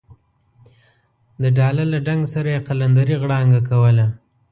د 1.41 1.43
ډاله 1.57 1.83
له 1.91 1.99
ډنګ 2.05 2.21
سره 2.33 2.47
یې 2.55 2.65
قلندرې 2.67 3.15
غړانګه 3.23 3.61
کوله. 3.69 4.05